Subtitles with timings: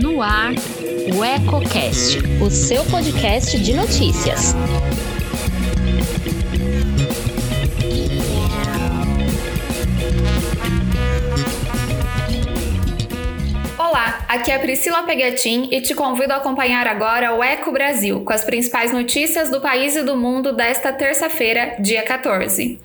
[0.00, 0.52] No ar,
[1.14, 4.54] o EcoCast, o seu podcast de notícias.
[13.78, 18.32] Olá, aqui é Priscila Pegatin e te convido a acompanhar agora o Eco Brasil, com
[18.32, 22.80] as principais notícias do país e do mundo desta terça-feira, dia 14.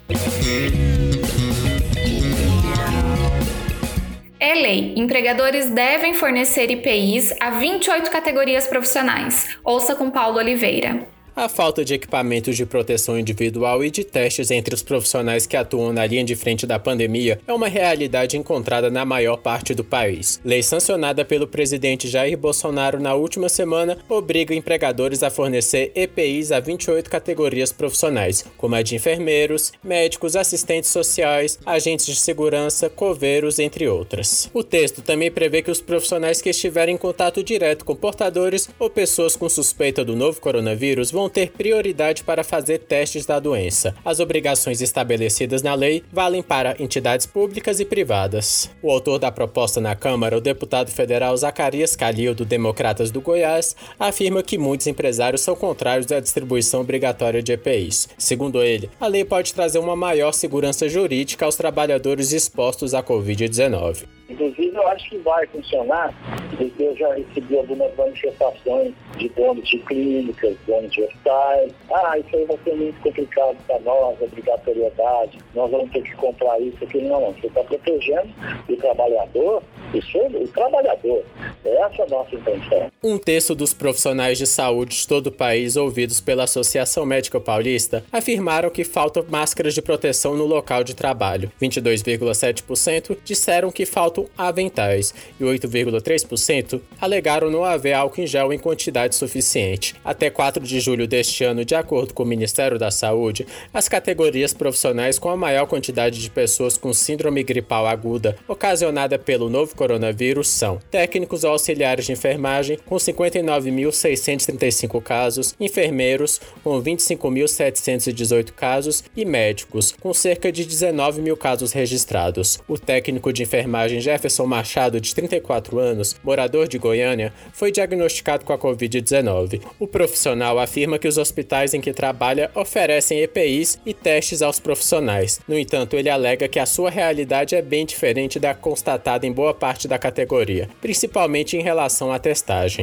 [4.46, 4.94] É lei.
[4.98, 9.58] Empregadores devem fornecer IPIs a 28 categorias profissionais.
[9.64, 11.08] Ouça com Paulo Oliveira.
[11.36, 15.92] A falta de equipamentos de proteção individual e de testes entre os profissionais que atuam
[15.92, 20.40] na linha de frente da pandemia é uma realidade encontrada na maior parte do país.
[20.46, 26.60] Lei sancionada pelo presidente Jair Bolsonaro na última semana obriga empregadores a fornecer EPIs a
[26.60, 33.88] 28 categorias profissionais, como a de enfermeiros, médicos, assistentes sociais, agentes de segurança, coveiros, entre
[33.88, 34.52] outras.
[34.54, 38.88] O texto também prevê que os profissionais que estiverem em contato direto com portadores ou
[38.88, 43.96] pessoas com suspeita do novo coronavírus vão vão ter prioridade para fazer testes da doença.
[44.04, 48.70] As obrigações estabelecidas na lei valem para entidades públicas e privadas.
[48.82, 53.74] O autor da proposta na Câmara, o deputado federal Zacarias Calil, do Democratas do Goiás,
[53.98, 58.10] afirma que muitos empresários são contrários à distribuição obrigatória de EPIs.
[58.18, 64.04] Segundo ele, a lei pode trazer uma maior segurança jurídica aos trabalhadores expostos à Covid-19.
[64.34, 66.12] Inclusive, eu acho que vai funcionar,
[66.58, 71.72] porque eu já recebi algumas manifestações de donos de clínicas, donos de hospitais.
[71.94, 76.60] Ah, isso aí vai ser muito complicado para nós, obrigatoriedade, nós vamos ter que comprar
[76.60, 77.10] isso, aquilo.
[77.10, 77.34] Não, não.
[77.34, 78.30] Você está protegendo
[78.68, 81.24] o trabalhador, é o trabalhador.
[81.64, 82.93] Essa é a nossa intenção.
[83.06, 88.02] Um terço dos profissionais de saúde de todo o país ouvidos pela Associação Médica Paulista
[88.10, 91.52] afirmaram que faltam máscaras de proteção no local de trabalho.
[91.62, 99.16] 22,7% disseram que faltam aventais e 8,3% alegaram não haver álcool em gel em quantidade
[99.16, 99.96] suficiente.
[100.06, 104.54] Até 4 de julho deste ano, de acordo com o Ministério da Saúde, as categorias
[104.54, 110.48] profissionais com a maior quantidade de pessoas com síndrome gripal aguda ocasionada pelo novo coronavírus
[110.48, 120.14] são técnicos auxiliares de enfermagem, com 59.635 casos, enfermeiros, com 25.718 casos e médicos, com
[120.14, 122.60] cerca de 19 mil casos registrados.
[122.68, 128.54] O técnico de enfermagem Jefferson Machado, de 34 anos, morador de Goiânia, foi diagnosticado com
[128.54, 129.64] a Covid-19.
[129.80, 135.42] O profissional afirma que os hospitais em que trabalha oferecem EPIs e testes aos profissionais.
[135.48, 139.56] No entanto, ele alega que a sua realidade é bem diferente da constatada em boa
[139.56, 142.83] parte da categoria, principalmente em relação à testagem.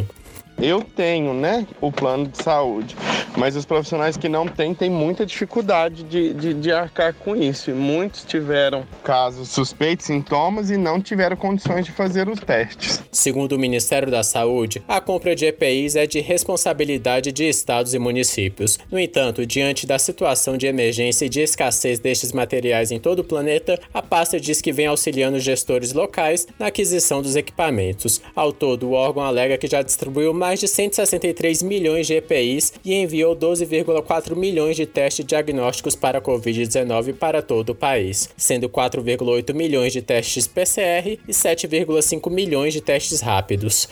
[0.63, 2.95] Eu tenho, né, o plano de saúde,
[3.35, 7.71] mas os profissionais que não têm têm muita dificuldade de, de, de arcar com isso.
[7.71, 13.03] E muitos tiveram casos suspeitos, sintomas e não tiveram condições de fazer os testes.
[13.11, 17.99] Segundo o Ministério da Saúde, a compra de EPIs é de responsabilidade de estados e
[17.99, 18.79] municípios.
[18.91, 23.25] No entanto, diante da situação de emergência e de escassez destes materiais em todo o
[23.25, 28.21] planeta, a pasta diz que vem auxiliando gestores locais na aquisição dos equipamentos.
[28.35, 32.95] Ao todo, o órgão alega que já distribuiu mais de 163 milhões de EPIs e
[32.95, 39.55] enviou 12,4 milhões de testes diagnósticos para a Covid-19 para todo o país, sendo 4,8
[39.55, 43.89] milhões de testes PCR e 7,5 milhões de testes rápidos.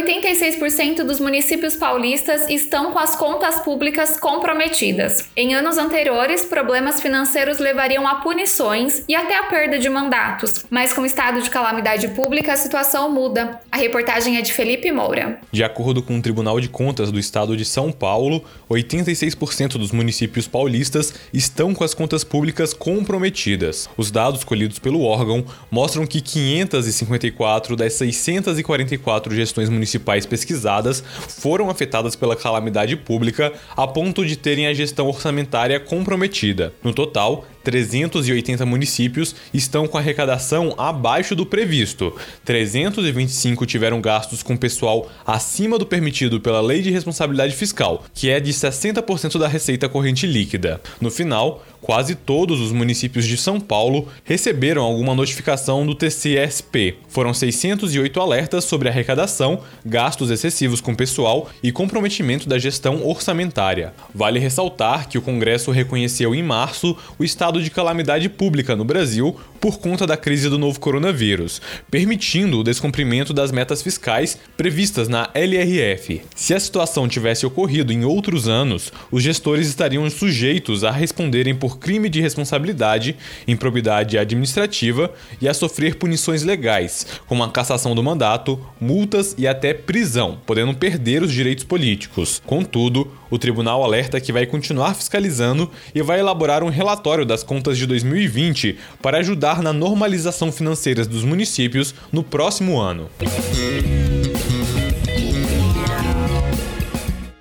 [0.00, 5.28] 86% dos municípios paulistas estão com as contas públicas comprometidas.
[5.36, 10.92] Em anos anteriores, problemas financeiros levariam a punições e até a perda de mandatos, mas
[10.92, 13.60] com o estado de calamidade pública a situação muda.
[13.70, 15.38] A reportagem é de Felipe Moura.
[15.52, 20.48] De acordo com o Tribunal de Contas do Estado de São Paulo, 86% dos municípios
[20.48, 23.88] paulistas estão com as contas públicas comprometidas.
[23.96, 31.68] Os dados colhidos pelo órgão mostram que 554 das 644 gestões municipais municipais pesquisadas foram
[31.68, 36.72] afetadas pela calamidade pública a ponto de terem a gestão orçamentária comprometida.
[36.82, 42.14] No total, 380 municípios estão com arrecadação abaixo do previsto.
[42.44, 48.40] 325 tiveram gastos com pessoal acima do permitido pela Lei de Responsabilidade Fiscal, que é
[48.40, 50.80] de 60% da receita corrente líquida.
[51.00, 56.96] No final, quase todos os municípios de São Paulo receberam alguma notificação do TCSP.
[57.08, 63.92] Foram 608 alertas sobre arrecadação, gastos excessivos com pessoal e comprometimento da gestão orçamentária.
[64.14, 68.84] Vale ressaltar que o Congresso reconheceu em março o estado estado de calamidade pública no
[68.84, 71.60] Brasil por conta da crise do novo coronavírus,
[71.90, 76.22] permitindo o descumprimento das metas fiscais previstas na LRF.
[76.34, 81.78] Se a situação tivesse ocorrido em outros anos, os gestores estariam sujeitos a responderem por
[81.78, 83.16] crime de responsabilidade,
[83.46, 89.74] improbidade administrativa e a sofrer punições legais, como a cassação do mandato, multas e até
[89.74, 92.40] prisão, podendo perder os direitos políticos.
[92.46, 97.78] Contudo, o tribunal alerta que vai continuar fiscalizando e vai elaborar um relatório das contas
[97.78, 103.08] de 2020 para ajudar na normalização financeira dos municípios no próximo ano.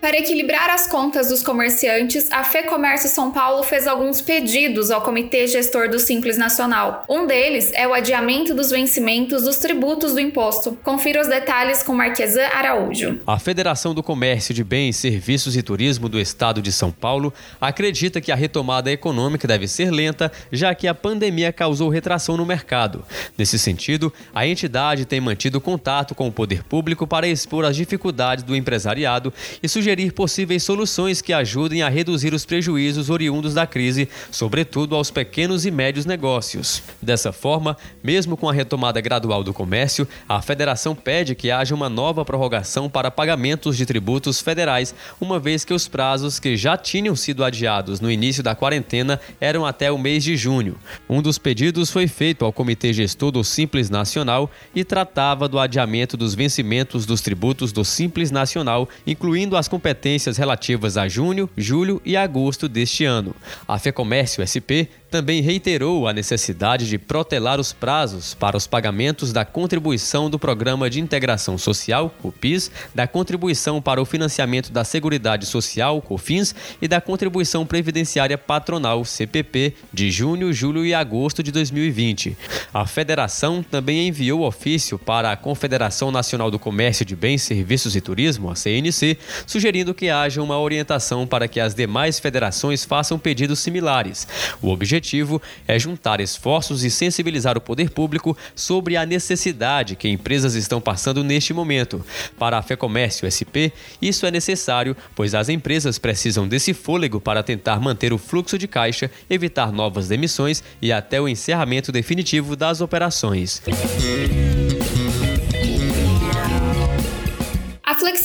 [0.02, 5.46] Para equilibrar as contas dos comerciantes, a FEComércio São Paulo fez alguns pedidos ao Comitê
[5.46, 7.04] Gestor do Simples Nacional.
[7.10, 10.78] Um deles é o adiamento dos vencimentos dos tributos do imposto.
[10.86, 13.20] Confira os detalhes com Marquesan Araújo.
[13.28, 18.22] A Federação do Comércio de Bens, Serviços e Turismo do Estado de São Paulo acredita
[18.22, 23.04] que a retomada econômica deve ser lenta, já que a pandemia causou retração no mercado.
[23.38, 28.46] Nesse sentido, a entidade tem mantido contato com o poder público para expor as dificuldades
[28.46, 33.66] do empresariado e sugerir sugerir possíveis soluções que ajudem a reduzir os prejuízos oriundos da
[33.66, 36.84] crise, sobretudo aos pequenos e médios negócios.
[37.02, 41.90] Dessa forma, mesmo com a retomada gradual do comércio, a federação pede que haja uma
[41.90, 47.16] nova prorrogação para pagamentos de tributos federais, uma vez que os prazos que já tinham
[47.16, 50.76] sido adiados no início da quarentena eram até o mês de junho.
[51.10, 56.16] Um dos pedidos foi feito ao Comitê Gestor do Simples Nacional e tratava do adiamento
[56.16, 62.18] dos vencimentos dos tributos do Simples Nacional, incluindo as competências relativas a junho, julho e
[62.18, 63.34] agosto deste ano.
[63.66, 69.44] A FEComércio SP também reiterou a necessidade de protelar os prazos para os pagamentos da
[69.44, 75.46] contribuição do Programa de Integração Social, o PIS, da contribuição para o financiamento da Seguridade
[75.46, 82.38] Social, COFINS, e da contribuição previdenciária patronal, CPP, de junho, julho e agosto de 2020.
[82.74, 88.02] A federação também enviou ofício para a Confederação Nacional do Comércio de Bens, Serviços e
[88.02, 89.18] Turismo, a CNC,
[89.48, 94.28] sugerindo que haja uma orientação para que as demais federações façam pedidos similares.
[94.62, 100.08] O objetivo objetivo é juntar esforços e sensibilizar o poder público sobre a necessidade que
[100.08, 102.06] empresas estão passando neste momento.
[102.38, 107.80] Para a FEComércio SP, isso é necessário, pois as empresas precisam desse fôlego para tentar
[107.80, 113.62] manter o fluxo de caixa, evitar novas demissões e até o encerramento definitivo das operações.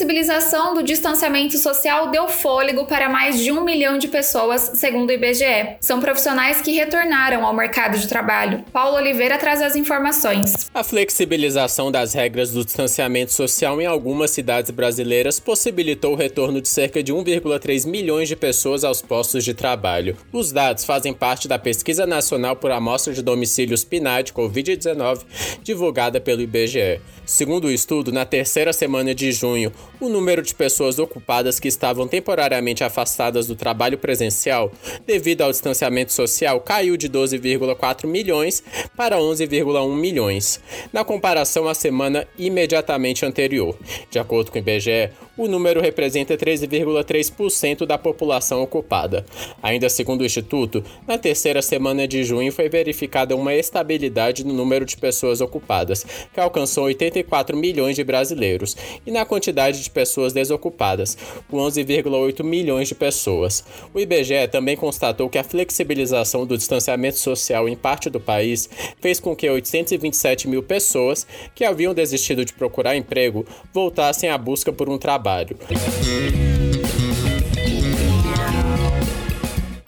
[0.05, 5.12] Flexibilização do distanciamento social deu fôlego para mais de um milhão de pessoas, segundo o
[5.12, 5.77] IBGE.
[5.81, 8.62] São profissionais que retornaram ao mercado de trabalho.
[8.71, 10.71] Paulo Oliveira traz as informações.
[10.75, 16.69] A flexibilização das regras do distanciamento social em algumas cidades brasileiras possibilitou o retorno de
[16.69, 20.17] cerca de 1,3 milhões de pessoas aos postos de trabalho.
[20.33, 25.23] Os dados fazem parte da Pesquisa Nacional por Amostra de Domicílios PNAD Covid-19,
[25.62, 27.01] divulgada pelo IBGE.
[27.25, 29.73] Segundo o estudo, na terceira semana de junho,
[30.05, 34.71] o número de pessoas ocupadas que estavam temporariamente afastadas do trabalho presencial
[35.06, 38.62] devido ao distanciamento social caiu de 12,4 milhões
[38.97, 40.61] para 11,1 milhões,
[40.93, 43.77] na comparação à semana imediatamente anterior.
[44.11, 49.25] De acordo com o IBGE, o número representa 13,3% da população ocupada.
[49.62, 54.84] Ainda segundo o Instituto, na terceira semana de junho foi verificada uma estabilidade no número
[54.84, 61.16] de pessoas ocupadas, que alcançou 84 milhões de brasileiros, e na quantidade de pessoas desocupadas,
[61.50, 63.64] com 11,8 milhões de pessoas.
[63.92, 68.69] O IBGE também constatou que a flexibilização do distanciamento social em parte do país
[69.00, 74.72] fez com que 827 mil pessoas que haviam desistido de procurar emprego voltassem à busca
[74.72, 76.54] por um trabalho trabalho.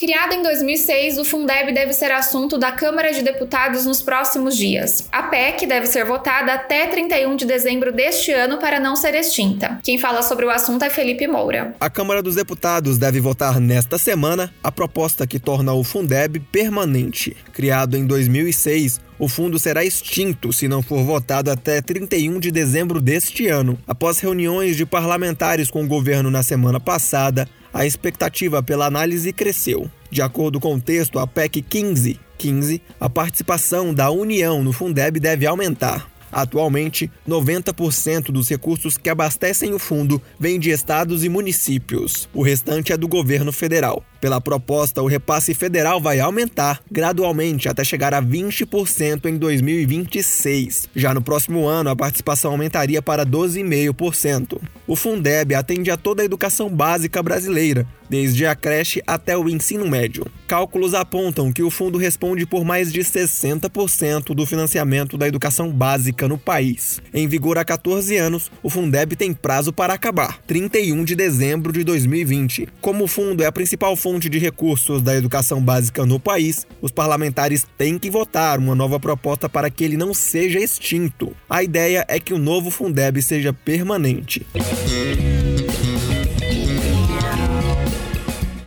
[0.07, 5.09] Criado em 2006, o Fundeb deve ser assunto da Câmara de Deputados nos próximos dias.
[5.11, 9.81] A PEC deve ser votada até 31 de dezembro deste ano para não ser extinta.
[9.83, 11.75] Quem fala sobre o assunto é Felipe Moura.
[11.81, 17.37] A Câmara dos Deputados deve votar nesta semana a proposta que torna o Fundeb permanente.
[17.53, 23.01] Criado em 2006, o fundo será extinto se não for votado até 31 de dezembro
[23.01, 23.79] deste ano.
[23.87, 29.91] Após reuniões de parlamentares com o governo na semana passada, a expectativa pela análise cresceu.
[30.11, 35.19] De acordo com o texto, a PEC 15, 15, a participação da União no Fundeb
[35.19, 36.09] deve aumentar.
[36.31, 42.29] Atualmente, 90% dos recursos que abastecem o fundo vêm de estados e municípios.
[42.35, 44.05] O restante é do governo federal.
[44.21, 50.89] Pela proposta, o repasse federal vai aumentar gradualmente até chegar a 20% em 2026.
[50.95, 54.61] Já no próximo ano, a participação aumentaria para 12,5%.
[54.87, 59.89] O Fundeb atende a toda a educação básica brasileira, desde a creche até o ensino
[59.89, 60.25] médio.
[60.47, 66.29] Cálculos apontam que o fundo responde por mais de 60% do financiamento da educação básica
[66.29, 67.01] no país.
[67.13, 71.83] Em vigor há 14 anos, o Fundeb tem prazo para acabar, 31 de dezembro de
[71.83, 72.69] 2020.
[72.81, 76.93] Como o fundo é a principal fonte de recursos da educação básica no país, os
[76.93, 81.35] parlamentares têm que votar uma nova proposta para que ele não seja extinto.
[81.51, 84.47] A ideia é que o novo Fundeb seja permanente.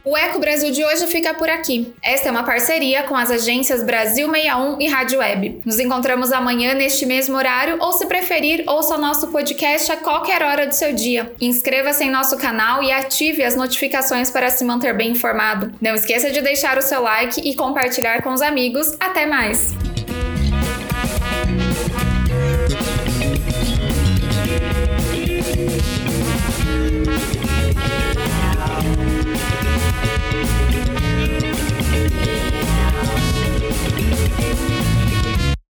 [0.09, 1.93] O Eco Brasil de hoje fica por aqui.
[2.01, 5.61] Esta é uma parceria com as agências Brasil 61 e Rádio Web.
[5.63, 10.65] Nos encontramos amanhã neste mesmo horário ou, se preferir, ouça nosso podcast a qualquer hora
[10.65, 11.31] do seu dia.
[11.39, 15.71] Inscreva-se em nosso canal e ative as notificações para se manter bem informado.
[15.79, 18.97] Não esqueça de deixar o seu like e compartilhar com os amigos.
[18.99, 19.88] Até mais!